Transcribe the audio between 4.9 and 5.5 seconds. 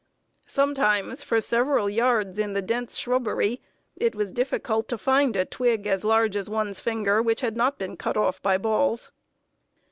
find a